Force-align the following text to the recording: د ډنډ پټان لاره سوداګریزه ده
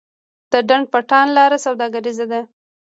د 0.51 0.53
ډنډ 0.67 0.85
پټان 0.93 1.27
لاره 1.37 1.57
سوداګریزه 1.65 2.25
ده 2.31 2.41